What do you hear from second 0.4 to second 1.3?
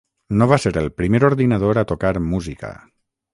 No va ser el primer